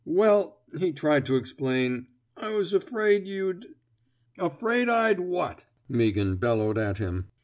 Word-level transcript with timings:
Well,*' 0.03 0.63
he 0.79 0.93
tried 0.93 1.27
to 1.27 1.35
explain, 1.35 2.07
I 2.35 2.55
was 2.55 2.73
afraid 2.73 3.27
you'd 3.27 3.67
—''Afraid 4.49 4.89
I'd 4.89 5.19
what?'' 5.19 5.67
Meaghan 5.91 6.39
bellowed 6.39 6.79
at 6.79 6.97
him. 6.97 7.27